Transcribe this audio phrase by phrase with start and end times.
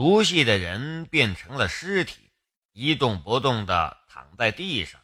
[0.00, 2.32] 熟悉的人变成了尸体，
[2.72, 4.98] 一动不动地躺在地上，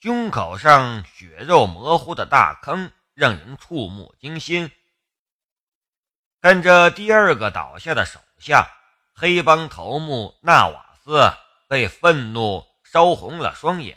[0.00, 4.72] 胸口上血肉模糊的大坑让人触目惊心。
[6.40, 8.68] 看着第二个倒下的手下，
[9.14, 11.32] 黑帮头目纳瓦斯
[11.68, 13.96] 被愤怒烧红了双眼。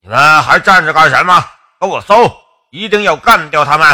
[0.00, 1.32] 你们还站着干什么？
[1.80, 2.14] 给我搜！
[2.72, 3.86] 一定要干掉他们！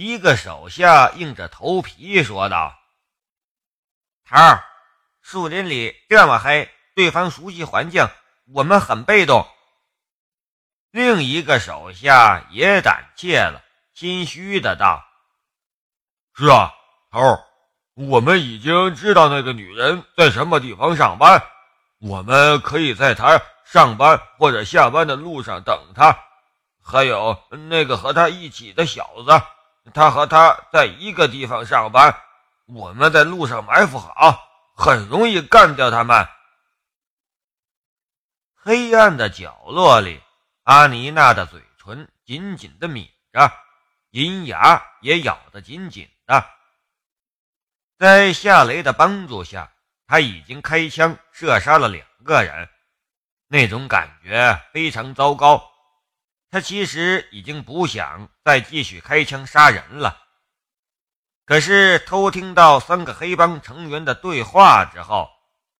[0.00, 2.74] 一个手下硬着头皮说道
[4.26, 4.64] ：“头儿，
[5.20, 8.08] 树林里这么黑，对方熟悉环境，
[8.54, 9.46] 我们很被动。”
[10.90, 13.62] 另一个手下也胆怯了，
[13.92, 15.04] 心虚的道
[16.34, 16.72] ：“是啊，
[17.12, 17.44] 头儿，
[17.92, 21.44] 我们已经知道那个女人在什么地方上班，
[21.98, 26.18] 我们可以在她上班或者下班的路上等她。
[26.82, 27.38] 还有
[27.68, 29.38] 那个和她一起的小子。”
[29.92, 32.14] 他和他在一个地方上班，
[32.66, 34.38] 我们在路上埋伏好，
[34.74, 36.26] 很容易干掉他们。
[38.54, 40.22] 黑暗的角落里，
[40.64, 43.50] 阿妮娜的嘴唇紧紧的抿着，
[44.10, 46.44] 银牙也咬得紧紧的。
[47.98, 49.72] 在夏雷的帮助下，
[50.06, 52.68] 他已经开枪射杀了两个人，
[53.46, 55.69] 那种感觉非常糟糕。
[56.50, 60.20] 他其实已经不想再继续开枪杀人了，
[61.46, 65.28] 可是偷听到三个黑帮成员的对话之后，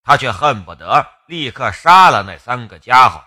[0.04, 3.24] 他却恨不得立刻杀了那三个家伙。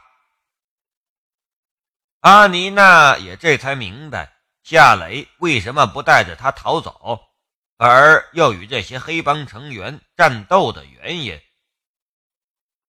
[2.21, 7.19] 阿妮娜也这才明白夏雷为什么不带着他逃走，
[7.77, 11.37] 反而要与这些黑帮成员战斗的原因。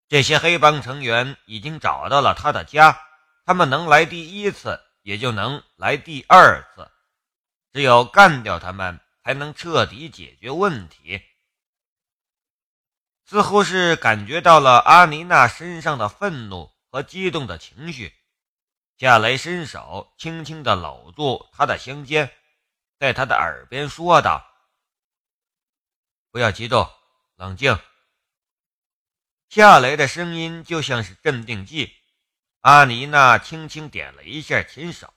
[0.09, 2.97] 这些黑帮成员已经找到了他的家。
[3.45, 6.91] 他们能来第一次，也就能来第二次。
[7.73, 11.21] 只有干掉他们，才能彻底解决问题。
[13.27, 18.15] 似乎是感觉到了阿妮娜身上的愤怒和激动的情绪，
[18.97, 22.33] 夏雷伸手轻轻地搂住她的香肩，
[22.99, 24.47] 在她的耳边说道
[26.31, 26.89] ：“不要激动，
[27.37, 27.79] 冷静。”
[29.51, 31.95] 夏雷的声音就像是镇定剂。
[32.65, 35.13] 阿妮娜轻轻点了一下琴手，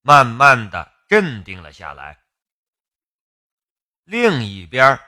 [0.00, 2.20] 慢慢的镇定了下来。
[4.04, 4.98] 另一边，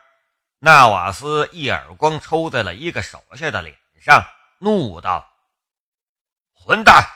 [0.59, 4.23] 纳瓦斯一耳光抽在了一个手下的脸上，
[4.59, 5.27] 怒道
[6.53, 7.09] ：“混蛋！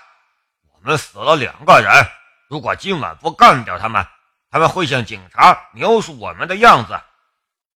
[0.73, 1.93] 我们死了两个人，
[2.49, 4.07] 如果今晚不干掉他们，
[4.49, 6.99] 他们会向警察描述我们的样子。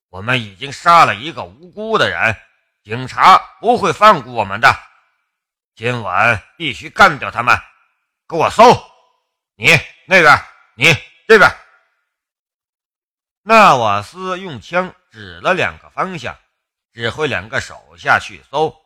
[0.08, 2.34] 我们已经杀了一个无辜的人，
[2.82, 4.74] 警察不会放过我们的。”
[5.80, 7.58] 今晚必须干掉他们！
[8.28, 8.64] 给我搜！
[9.54, 9.68] 你
[10.06, 10.38] 那边，
[10.74, 10.84] 你
[11.26, 11.50] 这边。
[13.40, 16.38] 纳瓦斯用枪指了两个方向，
[16.92, 18.78] 指挥两个手下去搜，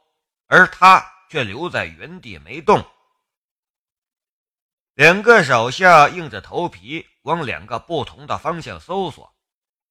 [0.46, 2.88] 而他却留在原地没动。
[4.92, 9.34] 两个手下硬着头皮往两个不同的方向搜索，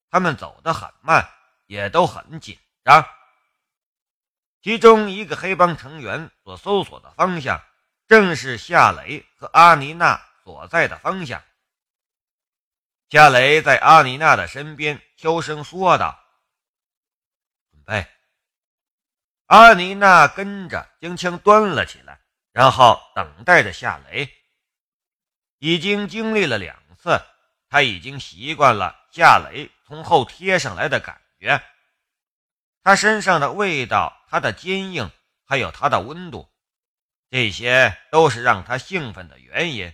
[0.10, 1.30] 他们走得很慢，
[1.66, 3.06] 也都很紧张。
[4.64, 7.62] 其中一个黑帮成员所搜索的方向，
[8.08, 11.44] 正是夏雷和阿妮娜所在的方向。
[13.10, 16.18] 夏雷在阿妮娜的身边悄声说道
[17.72, 18.08] ：“准备。”
[19.48, 22.22] 阿妮娜跟着将枪端了起来，
[22.54, 24.34] 然后等待着夏雷。
[25.60, 27.22] 已经经历了两次，
[27.68, 31.62] 他已经习惯了夏雷从后贴上来的感觉。
[32.84, 35.10] 他身上的味道，他的坚硬，
[35.46, 36.52] 还有他的温度，
[37.30, 39.94] 这些都是让他兴奋的原因。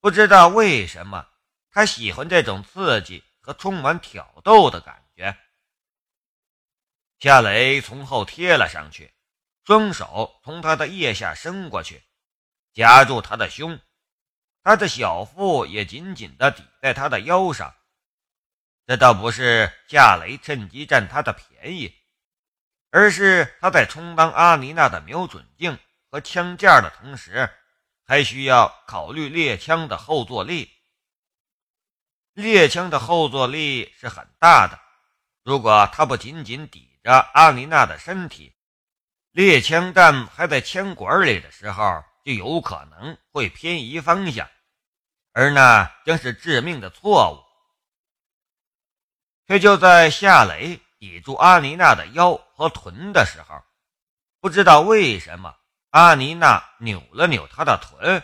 [0.00, 1.28] 不知道为什么，
[1.72, 5.36] 他喜欢这种刺激和充满挑逗的感觉。
[7.18, 9.12] 夏雷从后贴了上去，
[9.64, 12.04] 双手从他的腋下伸过去，
[12.72, 13.80] 夹住他的胸，
[14.62, 17.74] 他的小腹也紧紧地抵在他的腰上。
[18.88, 21.94] 这倒不是夏雷趁机占他的便宜，
[22.90, 25.78] 而是他在充当阿妮娜的瞄准镜
[26.10, 27.50] 和枪架的同时，
[28.06, 30.72] 还需要考虑猎枪的后坐力。
[32.32, 34.80] 猎枪的后坐力是很大的，
[35.44, 38.54] 如果他不紧紧抵着阿妮娜的身体，
[39.32, 44.48] 猎枪弹还在枪管里的时候，就有可能会偏移方向，
[45.34, 47.47] 而那将是致命的错误。
[49.48, 53.62] 却就在夏雷抵住阿妮娜的腰和臀的时候，
[54.40, 55.56] 不知道为什么，
[55.88, 58.22] 阿妮娜扭了扭他的臀，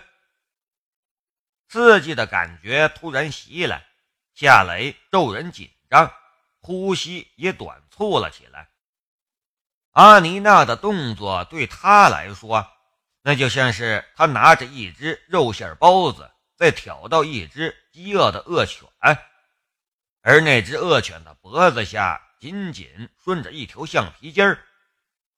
[1.66, 3.86] 刺激的感觉突然袭来，
[4.34, 6.12] 夏雷骤然紧张。
[6.60, 8.68] 呼吸也短促了起来。
[9.92, 12.70] 阿妮娜的动作对他来说，
[13.22, 18.88] 那就像是他拿着一只肉馅包子在挑逗一只饥饿的恶犬，
[20.24, 24.58] 而那只恶犬的脖子下紧紧顺着一条橡皮筋儿，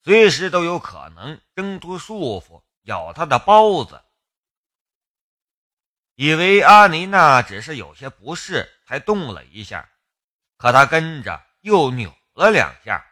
[0.05, 4.01] 随时都有可能挣脱束缚咬他的包子。
[6.15, 9.91] 以为阿妮娜只是有些不适才动了一下，
[10.57, 13.05] 可他跟着又扭了两下，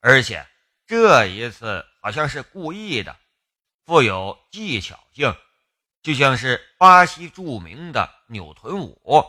[0.00, 0.44] 而且。
[0.84, 3.16] 这一次好像是故意的，
[3.86, 5.34] 富有技巧性，
[6.02, 9.24] 就像是巴西著名的扭臀舞。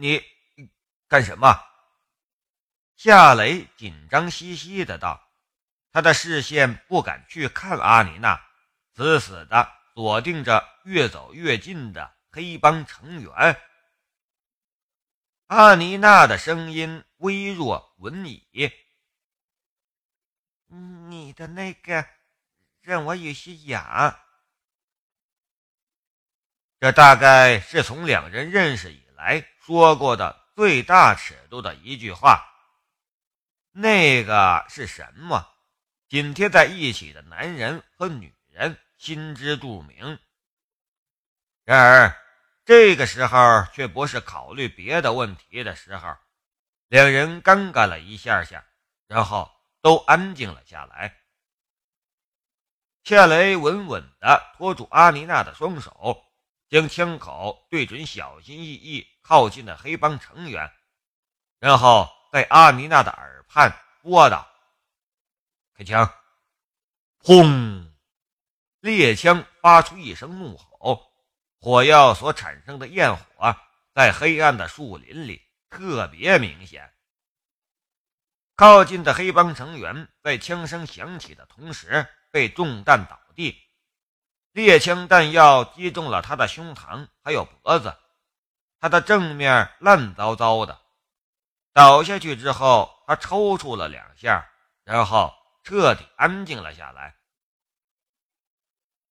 [0.00, 0.22] 你
[1.08, 1.60] 干什么？
[2.94, 5.28] 夏雷紧张兮兮的道，
[5.90, 8.40] 他的视线不敢去看阿尼娜，
[8.94, 13.60] 死死的锁定着越走越近的黑帮成员。
[15.48, 18.70] 阿尼娜的声音微弱稳以。
[20.68, 22.06] 你的那个
[22.82, 24.16] 让我有些痒。
[26.78, 32.42] 这大概是从两人认识以来说过的最大尺度的一句话。
[33.70, 35.46] 那个是什么？
[36.08, 40.18] 紧贴在一起的男人和女人心知肚明。
[41.64, 42.16] 然而
[42.64, 43.36] 这个时候
[43.74, 46.16] 却不是考虑别的问题的时候。
[46.86, 48.64] 两人尴尬了一下下，
[49.06, 49.54] 然后。
[49.80, 51.22] 都安静了下来。
[53.04, 56.27] 夏雷稳稳地拖住阿妮娜的双手，
[56.68, 60.70] 将枪口对准小心翼翼靠近的黑帮成员，
[61.58, 63.72] 然后在阿妮娜的耳畔
[64.02, 64.46] 说道
[65.74, 66.12] ：“开枪！”
[67.18, 67.92] 轰！
[68.80, 71.10] 猎枪发出一声怒吼，
[71.58, 73.56] 火药所产生的焰火
[73.92, 76.94] 在黑暗的树林里特别明显。
[78.54, 83.60] 靠近的黑帮成员在枪声响起的同时被中弹倒地，
[84.58, 87.96] 猎枪弹药击中了他的胸膛还有脖子，
[88.80, 90.80] 他的正面烂糟糟的。
[91.72, 94.50] 倒下去之后，他抽搐了两下，
[94.82, 95.32] 然后
[95.62, 97.14] 彻底安静了下来。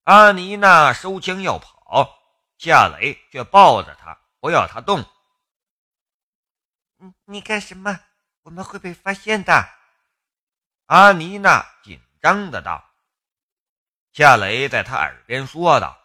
[0.03, 2.19] 阿妮娜收枪要跑，
[2.57, 5.05] 夏雷却抱着他不要他动。
[6.97, 8.01] 你你干什么？
[8.41, 9.69] 我们会被发现的，
[10.87, 12.83] 阿妮娜紧张的道。
[14.17, 15.95] 夏雷在他耳边说道：“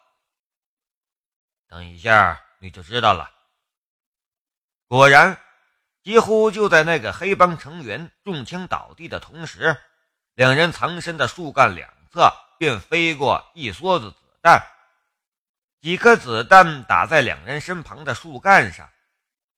[1.66, 3.32] 等一下你就知道了。”
[4.86, 5.40] 果然，
[6.02, 9.74] 几乎就在那个黑帮成员中枪倒地的同时，
[10.34, 14.62] 两人藏身的树干两侧便飞过一梭子子弹，
[15.80, 18.92] 几颗子弹打在两人身旁的树干上，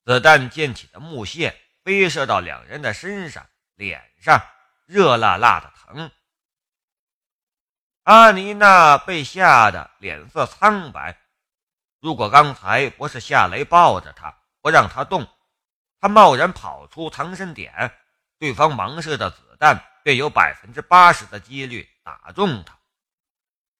[0.04, 1.60] 子弹溅起的木屑。
[1.82, 4.40] 飞射到两人的身上、脸上，
[4.86, 6.08] 热辣辣的疼。
[8.04, 11.18] 阿妮娜被吓得脸色苍白。
[12.00, 15.26] 如果刚才不是夏雷抱着她，不让她动，
[16.00, 17.98] 她贸然跑出藏身点，
[18.38, 22.78] 对方盲射的子弹便有百分之八十的几率打中她，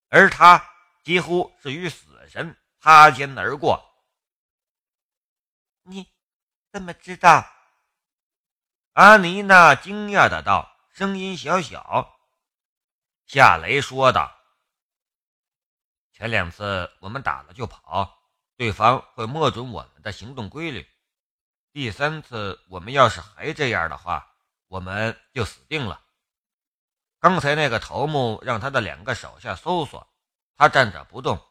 [0.08, 0.70] 而她
[1.02, 3.84] 几乎是与死神擦肩而过。
[5.82, 6.10] 你
[6.72, 7.46] 怎么知道？
[8.94, 12.13] 阿妮娜惊讶的道，声音小小。
[13.26, 14.32] 夏雷说道
[16.12, 18.18] ：“前两次我们打了就跑，
[18.56, 20.86] 对方会摸准我们的行动规律。
[21.72, 24.36] 第三次我们要是还这样的话，
[24.68, 26.00] 我们就死定了。
[27.18, 30.06] 刚才那个头目让他的两个手下搜索，
[30.56, 31.42] 他站着不动，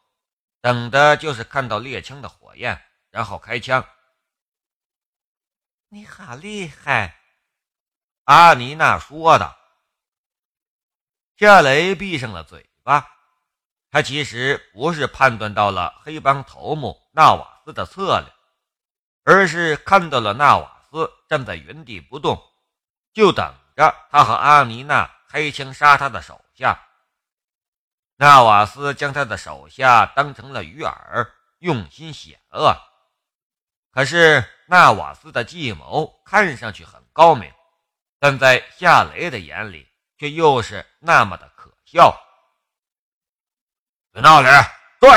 [0.60, 3.86] 等的就是看到猎枪的火焰，然后开枪。
[5.88, 7.20] 你好厉害！”
[8.24, 9.58] 阿尼娜说道
[11.44, 13.06] ：“夏雷闭上了嘴巴。
[13.90, 18.32] 他其实不是判断到了黑帮头目纳瓦斯的策略，
[19.24, 22.42] 而是看到了纳瓦斯站在原地不动，
[23.12, 26.80] 就等着他和阿妮娜开枪杀他的手下。
[28.16, 32.74] 纳瓦斯将他的手下当成了鱼饵，用心险恶。
[33.92, 37.52] 可是纳瓦斯的计谋看上去很高明。”
[38.18, 39.86] 但在夏雷的眼里，
[40.16, 42.20] 却又是那么的可笑。
[44.12, 44.48] 在那里，
[45.00, 45.10] 对，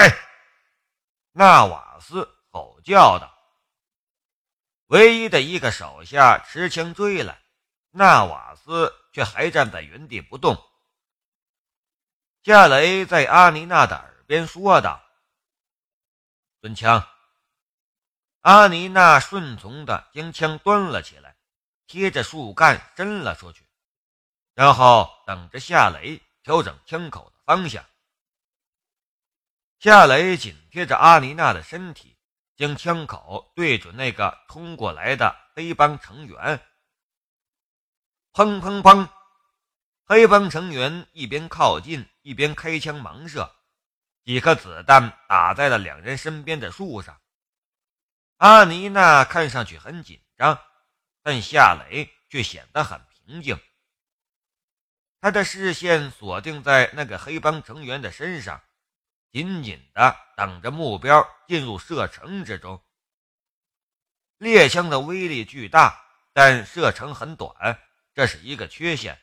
[1.31, 3.33] 纳瓦斯吼叫道。
[4.87, 7.43] 唯一的一个手下持枪追来，
[7.91, 10.57] 纳瓦斯却还站在原地不动。
[12.43, 15.03] 夏雷在阿尼娜的耳边说道
[16.61, 17.05] ：“蹲枪。”
[18.41, 21.35] 阿尼娜顺从的将枪端了起来，
[21.85, 23.66] 贴着树干伸了出去，
[24.57, 27.85] 然后等着夏雷调整枪口的方向。
[29.77, 32.17] 夏雷紧贴着阿妮娜的身体，
[32.55, 36.59] 将枪口对准那个冲过来的黑帮成员。
[38.33, 39.07] 砰砰砰！
[40.05, 43.55] 黑帮成员一边靠近，一边开枪盲射，
[44.23, 47.21] 几颗子弹打在了两人身边的树上。
[48.37, 50.59] 阿妮娜看上去很紧张，
[51.21, 53.55] 但夏雷却显得很平静。
[55.19, 58.61] 他的视线锁定在那个黑帮成员的身上，
[59.31, 62.81] 紧紧的等着目标进入射程之中。
[64.37, 65.99] 猎枪的威力巨大，
[66.33, 67.79] 但射程很短，
[68.13, 69.19] 这是一个缺陷。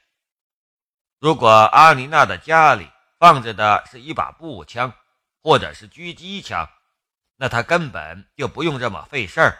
[1.20, 4.92] 如果阿妮娜的家里放着的是一把步枪，
[5.40, 6.68] 或者是狙击枪，
[7.36, 9.56] 那他根本就不用这么费事儿，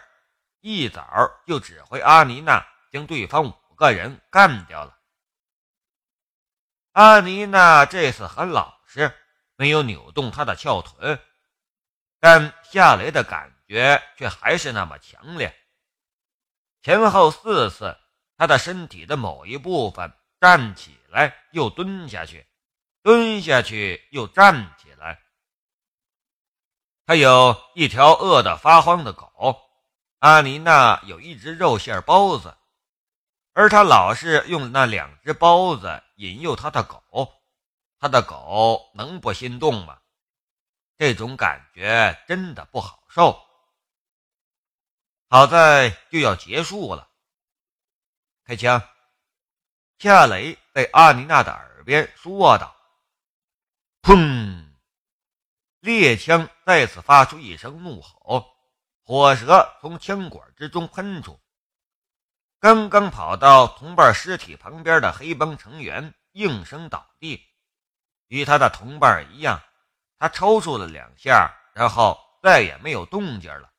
[0.59, 4.94] 一早就指挥阿妮娜将对方五个人干掉了。
[6.95, 9.13] 阿妮娜这次很老实，
[9.57, 11.19] 没有扭动她的翘臀，
[12.21, 15.53] 但夏雷的感觉却还是那么强烈。
[16.81, 17.97] 前后四次，
[18.37, 20.09] 他的身体的某一部分
[20.39, 22.47] 站起来又蹲下去，
[23.03, 25.21] 蹲下去又站起来。
[27.05, 29.61] 他有一条饿得发慌的狗，
[30.19, 32.55] 阿妮娜有一只肉馅包子，
[33.57, 37.33] 而他老是用那两只包子引诱他的狗，
[37.97, 39.97] 他的狗能不心动吗？
[40.97, 43.41] 这种感觉真的不好受。
[45.29, 47.09] 好在就要结束了，
[48.43, 48.81] 开枪！
[49.99, 52.75] 夏雷在阿妮娜的耳边说道
[54.03, 54.69] ：“砰！”
[55.79, 58.53] 猎枪再次发出一声怒吼，
[59.01, 61.39] 火舌从枪管之中喷出。
[62.59, 67.45] 刚刚跑到同伴尸体旁边的黑帮成员应声倒地，
[68.27, 69.61] 与他的同伴一样，
[70.17, 73.71] 他抽搐了两下，然后再也没有动静了。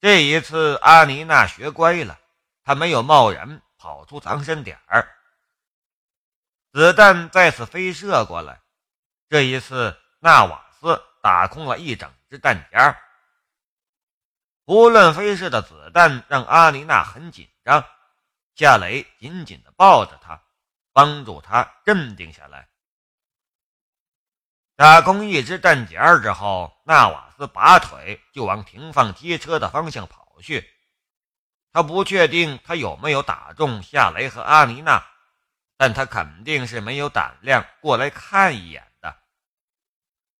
[0.00, 2.18] 这一次，阿妮娜学乖了，
[2.62, 5.08] 她没有贸然跑出藏身点儿。
[6.72, 8.60] 子弹再次飞射过来，
[9.28, 9.98] 这一次。
[10.20, 12.98] 纳瓦斯打空了一整只弹夹，
[14.66, 17.84] 胡乱飞射的子弹让阿妮娜很紧张。
[18.54, 20.40] 夏雷紧紧地抱着她，
[20.92, 22.68] 帮助她镇定下来。
[24.76, 30.68] 打空一只弹夹之后，纳瓦斯拔腿就往停放机车的方向跑去。
[31.72, 35.04] 他不确定他有没有打中夏雷和阿妮娜，
[35.76, 39.16] 但他肯定是没有胆量过来看一眼的。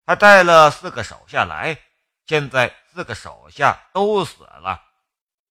[0.06, 1.76] 他带了四个手下来，
[2.26, 4.80] 现在四个手下都死了，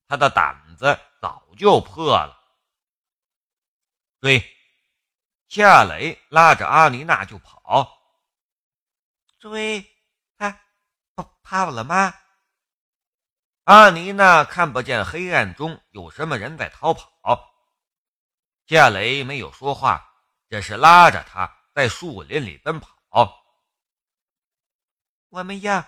[0.08, 2.42] 他的胆子早就破了。
[4.22, 4.42] 追！
[5.50, 8.02] 夏雷拉着阿妮娜就跑。
[9.40, 9.86] 追！
[10.38, 10.58] 他
[11.16, 12.16] 跑跑了吗？
[13.66, 17.54] 阿妮娜看不见黑暗中有什么人在逃跑。
[18.68, 20.10] 夏雷没有说话，
[20.50, 22.90] 只是拉着他在树林里奔跑。
[25.28, 25.86] 我们要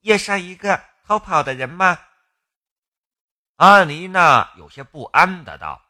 [0.00, 1.98] 要杀一个逃跑的人吗？
[3.56, 5.84] 阿妮娜有些不安的道：“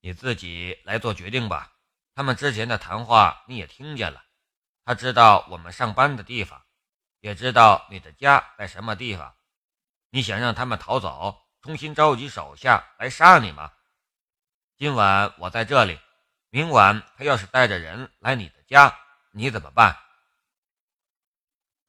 [0.00, 1.72] 你自己来做决定吧。
[2.14, 4.24] 他们之前的谈话你也听见了，
[4.84, 6.64] 他知道我们上班的地方，
[7.18, 9.34] 也知道你的家在什么地方。
[10.10, 13.72] 你想让他们逃走，重新召集手下来杀你吗？
[14.76, 15.98] 今晚我在这里，
[16.50, 18.96] 明晚他要是带着人来你的家，
[19.32, 19.98] 你怎么办？”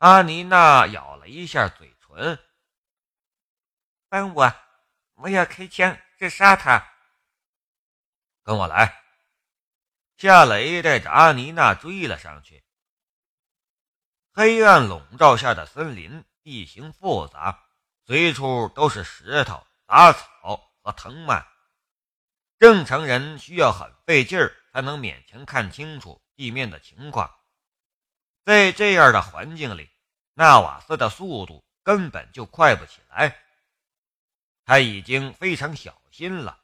[0.03, 2.37] 阿妮娜咬了一下嘴唇，
[4.09, 4.53] 帮我，
[5.13, 6.85] 我要开枪射杀他。
[8.43, 9.01] 跟我来。
[10.17, 12.65] 夏雷带着阿妮娜追了上去。
[14.33, 17.63] 黑暗笼罩下的森林地形复杂，
[18.05, 21.47] 随处都是石头、杂草和藤蔓，
[22.59, 27.33] 正常人需要很费劲儿才能勉强看清楚地面的情况。
[28.43, 29.92] 在这样的环境里。
[30.35, 33.39] 纳瓦斯的速度根本就快不起来，
[34.65, 36.59] 他已经非常小心了，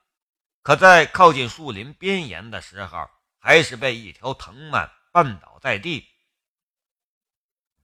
[0.63, 6.07] 可在靠近树林边沿的时候，还是被一条藤蔓绊倒在地。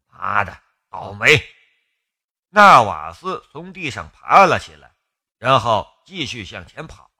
[0.07, 1.27] 妈的，倒霉！
[2.49, 4.95] 纳瓦斯从地上爬了起来，
[5.37, 7.11] 然后继续向前跑。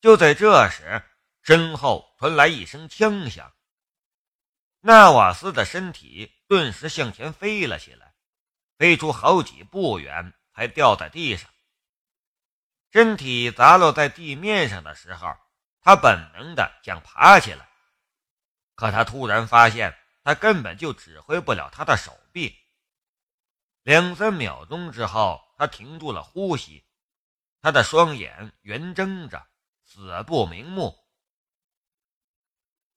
[0.00, 1.02] 就在这时，
[1.42, 3.52] 身后传来一声枪响，
[4.80, 6.32] 纳瓦斯的身体。
[6.48, 8.14] 顿时向前飞了起来，
[8.78, 11.50] 飞出好几步远，才掉在地上。
[12.92, 15.36] 身体砸落在地面上的时候，
[15.80, 17.68] 他本能的想爬起来，
[18.74, 22.56] 可他突然发现，他根本就指挥不了他的手臂。
[23.82, 26.84] 两三秒钟之后，他停住了呼吸，
[27.60, 29.46] 他的双眼圆睁着，
[29.84, 30.96] 死不瞑目。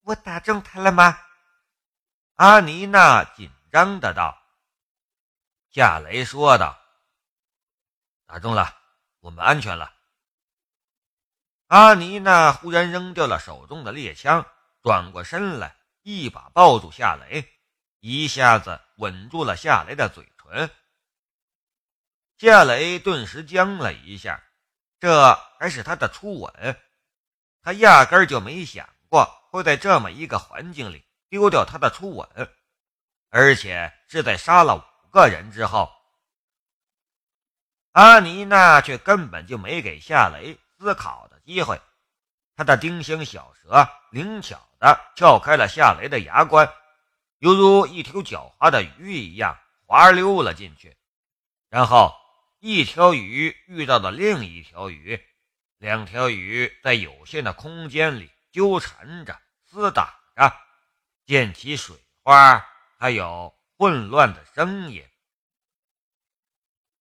[0.02, 1.20] 我打中他了吗？
[2.40, 4.42] 阿妮娜紧张的道。
[5.72, 6.80] 夏雷说道
[8.26, 8.78] ：“打中了，
[9.20, 9.94] 我们安全了。”
[11.68, 14.46] 阿妮娜忽然扔掉了手中的猎枪，
[14.82, 17.46] 转过身来，一把抱住夏雷，
[18.00, 20.70] 一下子吻住了夏雷的嘴唇。
[22.38, 24.42] 夏雷顿时僵了一下，
[24.98, 26.82] 这还是他的初吻，
[27.62, 32.28] 他压根儿就没想过会在这么一个环境里丢掉他的初吻，
[33.30, 35.90] 而且是在杀了五个人之后。
[37.92, 41.80] 阿妮娜却根本就没给夏雷思考的机会，
[42.56, 46.72] 她的丁香小舌灵巧的撬开了夏雷的牙关，
[47.38, 50.98] 犹如一条狡猾的鱼一样滑溜了进去，
[51.70, 52.14] 然后。
[52.62, 55.18] 一条鱼遇到了另一条鱼，
[55.78, 59.40] 两条鱼在有限的空间里纠缠着、
[59.72, 60.54] 厮打着，
[61.30, 62.66] 溅起水花，
[62.98, 65.04] 还有混乱的声音。